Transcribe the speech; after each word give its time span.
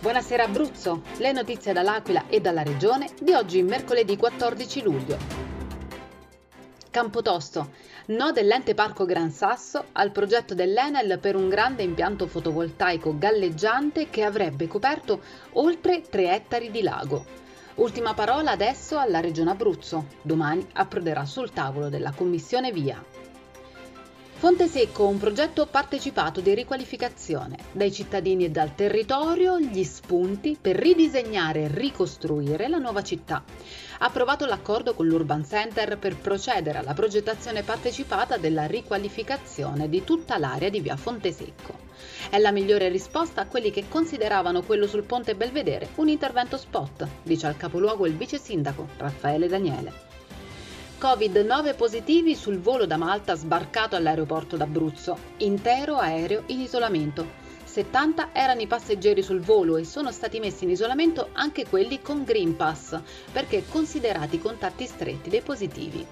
Buonasera 0.00 0.44
Abruzzo, 0.44 1.02
le 1.18 1.30
notizie 1.30 1.74
dall'Aquila 1.74 2.24
e 2.28 2.40
dalla 2.40 2.62
regione 2.62 3.10
di 3.20 3.34
oggi 3.34 3.62
mercoledì 3.62 4.16
14 4.16 4.80
luglio. 4.80 5.18
Campotosto, 6.88 7.72
no 8.06 8.32
dell'ente 8.32 8.72
parco 8.72 9.04
Gran 9.04 9.30
Sasso 9.30 9.84
al 9.92 10.10
progetto 10.10 10.54
dell'Enel 10.54 11.18
per 11.18 11.36
un 11.36 11.50
grande 11.50 11.82
impianto 11.82 12.26
fotovoltaico 12.26 13.18
galleggiante 13.18 14.08
che 14.08 14.24
avrebbe 14.24 14.66
coperto 14.68 15.20
oltre 15.52 16.00
3 16.00 16.34
ettari 16.34 16.70
di 16.70 16.80
lago. 16.80 17.22
Ultima 17.74 18.14
parola 18.14 18.52
adesso 18.52 18.96
alla 18.96 19.20
regione 19.20 19.50
Abruzzo, 19.50 20.06
domani 20.22 20.66
approderà 20.72 21.26
sul 21.26 21.52
tavolo 21.52 21.90
della 21.90 22.12
commissione 22.12 22.72
via. 22.72 23.19
Fonte 24.40 24.68
Secco, 24.68 25.06
un 25.06 25.18
progetto 25.18 25.66
partecipato 25.66 26.40
di 26.40 26.54
riqualificazione. 26.54 27.58
Dai 27.72 27.92
cittadini 27.92 28.46
e 28.46 28.50
dal 28.50 28.74
territorio 28.74 29.60
gli 29.60 29.84
spunti 29.84 30.56
per 30.58 30.76
ridisegnare 30.76 31.64
e 31.64 31.68
ricostruire 31.68 32.66
la 32.66 32.78
nuova 32.78 33.02
città. 33.02 33.44
Ha 33.98 34.06
approvato 34.06 34.46
l'accordo 34.46 34.94
con 34.94 35.06
l'Urban 35.06 35.44
Center 35.44 35.98
per 35.98 36.16
procedere 36.16 36.78
alla 36.78 36.94
progettazione 36.94 37.62
partecipata 37.62 38.38
della 38.38 38.64
riqualificazione 38.64 39.90
di 39.90 40.04
tutta 40.04 40.38
l'area 40.38 40.70
di 40.70 40.80
via 40.80 40.96
Fonte 40.96 41.32
Secco. 41.32 41.74
È 42.30 42.38
la 42.38 42.50
migliore 42.50 42.88
risposta 42.88 43.42
a 43.42 43.46
quelli 43.46 43.70
che 43.70 43.88
consideravano 43.90 44.62
quello 44.62 44.86
sul 44.86 45.02
ponte 45.02 45.34
Belvedere 45.34 45.90
un 45.96 46.08
intervento 46.08 46.56
spot, 46.56 47.06
dice 47.24 47.46
al 47.46 47.58
capoluogo 47.58 48.06
il 48.06 48.16
vice 48.16 48.38
sindaco 48.38 48.88
Raffaele 48.96 49.48
Daniele. 49.48 50.09
Covid-9 51.00 51.76
positivi 51.76 52.34
sul 52.34 52.58
volo 52.58 52.84
da 52.84 52.98
Malta 52.98 53.34
sbarcato 53.34 53.96
all'aeroporto 53.96 54.58
d'Abruzzo, 54.58 55.16
intero 55.38 55.96
aereo 55.96 56.42
in 56.48 56.60
isolamento. 56.60 57.26
70 57.64 58.34
erano 58.34 58.60
i 58.60 58.66
passeggeri 58.66 59.22
sul 59.22 59.40
volo 59.40 59.78
e 59.78 59.84
sono 59.84 60.12
stati 60.12 60.38
messi 60.40 60.64
in 60.64 60.70
isolamento 60.70 61.30
anche 61.32 61.66
quelli 61.66 62.02
con 62.02 62.22
Green 62.22 62.54
Pass, 62.54 63.00
perché 63.32 63.64
considerati 63.66 64.38
contatti 64.38 64.84
stretti 64.84 65.30
dei 65.30 65.40
positivi. 65.40 66.06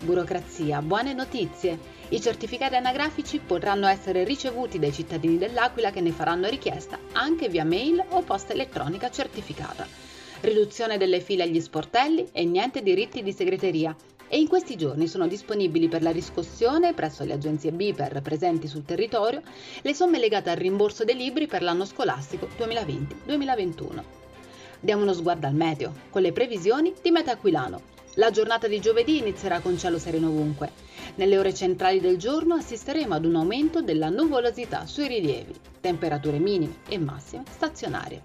Burocrazia, 0.00 0.80
buone 0.80 1.12
notizie. 1.12 1.78
I 2.08 2.18
certificati 2.18 2.76
anagrafici 2.76 3.40
potranno 3.40 3.88
essere 3.88 4.24
ricevuti 4.24 4.78
dai 4.78 4.92
cittadini 4.94 5.36
dell'Aquila 5.36 5.90
che 5.90 6.00
ne 6.00 6.12
faranno 6.12 6.48
richiesta 6.48 6.98
anche 7.12 7.50
via 7.50 7.66
mail 7.66 8.02
o 8.08 8.22
posta 8.22 8.54
elettronica 8.54 9.10
certificata 9.10 10.07
riduzione 10.40 10.98
delle 10.98 11.20
file 11.20 11.42
agli 11.42 11.60
sportelli 11.60 12.28
e 12.32 12.44
niente 12.44 12.82
diritti 12.82 13.22
di 13.22 13.32
segreteria. 13.32 13.94
E 14.28 14.38
in 14.38 14.46
questi 14.46 14.76
giorni 14.76 15.08
sono 15.08 15.26
disponibili 15.26 15.88
per 15.88 16.02
la 16.02 16.10
riscossione 16.10 16.92
presso 16.92 17.24
le 17.24 17.32
agenzie 17.32 17.72
BIPER 17.72 18.20
presenti 18.20 18.68
sul 18.68 18.84
territorio 18.84 19.42
le 19.80 19.94
somme 19.94 20.18
legate 20.18 20.50
al 20.50 20.56
rimborso 20.56 21.02
dei 21.04 21.16
libri 21.16 21.46
per 21.46 21.62
l'anno 21.62 21.86
scolastico 21.86 22.46
2020-2021. 22.58 24.02
Diamo 24.80 25.02
uno 25.02 25.14
sguardo 25.14 25.46
al 25.46 25.54
meteo, 25.54 25.92
con 26.10 26.22
le 26.22 26.32
previsioni 26.32 26.92
di 27.02 27.10
Metaquilano. 27.10 27.97
La 28.18 28.30
giornata 28.32 28.66
di 28.66 28.80
giovedì 28.80 29.18
inizierà 29.18 29.60
con 29.60 29.78
cielo 29.78 29.96
sereno 29.96 30.26
ovunque. 30.26 30.72
Nelle 31.14 31.38
ore 31.38 31.54
centrali 31.54 32.00
del 32.00 32.18
giorno 32.18 32.56
assisteremo 32.56 33.14
ad 33.14 33.24
un 33.24 33.36
aumento 33.36 33.80
della 33.80 34.08
nuvolosità 34.08 34.86
sui 34.86 35.06
rilievi, 35.06 35.54
temperature 35.80 36.40
minime 36.40 36.78
e 36.88 36.98
massime 36.98 37.44
stazionarie. 37.48 38.20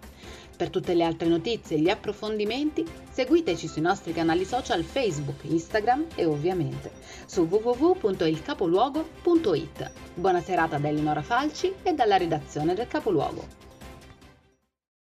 Per 0.58 0.72
tutte 0.72 0.96
le 0.96 1.04
altre 1.04 1.28
notizie 1.28 1.78
e 1.78 1.80
gli 1.80 1.90
approfondimenti 1.90 2.84
seguiteci 3.12 3.68
sui 3.68 3.84
nostri 3.84 4.14
canali 4.14 4.46
social 4.46 4.82
Facebook, 4.82 5.44
Instagram 5.44 6.08
e 6.16 6.26
ovviamente 6.26 6.92
su 7.28 7.42
www.ilcapoluogo.it. 7.42 9.92
Buona 10.16 10.42
serata 10.42 10.80
da 10.80 10.88
Eleonora 10.88 11.22
Falci 11.22 11.72
e 11.84 11.94
dalla 11.94 12.18
redazione 12.18 12.74
del 12.74 12.88
Capoluogo. 12.88 13.63